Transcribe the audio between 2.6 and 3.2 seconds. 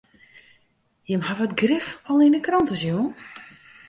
sjoen.